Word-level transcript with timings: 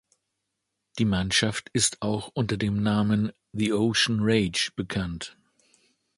Die 0.97 1.05
Mannschaft 1.05 1.69
ist 1.73 2.01
auch 2.01 2.31
unter 2.33 2.57
dem 2.57 2.81
Namen 2.81 3.31
"The 3.53 3.71
Ocean 3.73 4.17
Rage" 4.23 4.71
bekannt. 4.75 5.37